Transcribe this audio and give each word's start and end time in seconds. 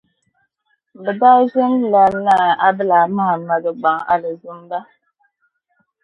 Bɛ 1.03 1.11
daa 1.21 1.39
ʒilila 1.51 2.01
Naa 2.25 2.51
Abdulai 2.67 3.07
Mahamadu 3.15 3.71
gbaŋ 3.79 3.97
Alizumba 4.13 4.79